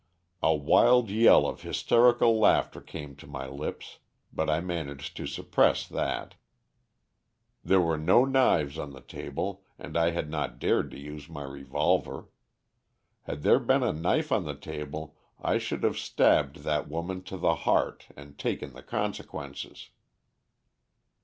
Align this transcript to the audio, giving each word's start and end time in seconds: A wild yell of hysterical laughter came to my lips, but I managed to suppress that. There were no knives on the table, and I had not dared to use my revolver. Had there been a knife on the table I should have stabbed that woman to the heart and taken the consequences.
A 0.41 0.55
wild 0.55 1.11
yell 1.11 1.45
of 1.45 1.61
hysterical 1.61 2.39
laughter 2.39 2.81
came 2.81 3.15
to 3.17 3.27
my 3.27 3.45
lips, 3.47 3.99
but 4.33 4.49
I 4.49 4.59
managed 4.59 5.15
to 5.17 5.27
suppress 5.27 5.87
that. 5.87 6.33
There 7.63 7.79
were 7.81 7.99
no 7.99 8.25
knives 8.25 8.79
on 8.79 8.93
the 8.93 9.01
table, 9.01 9.63
and 9.77 9.95
I 9.95 10.09
had 10.09 10.27
not 10.27 10.57
dared 10.57 10.89
to 10.89 10.99
use 10.99 11.29
my 11.29 11.43
revolver. 11.43 12.29
Had 13.25 13.43
there 13.43 13.59
been 13.59 13.83
a 13.83 13.93
knife 13.93 14.31
on 14.31 14.43
the 14.45 14.55
table 14.55 15.15
I 15.39 15.59
should 15.59 15.83
have 15.83 15.99
stabbed 15.99 16.63
that 16.63 16.89
woman 16.89 17.21
to 17.25 17.37
the 17.37 17.53
heart 17.53 18.07
and 18.17 18.39
taken 18.39 18.73
the 18.73 18.81
consequences. 18.81 19.91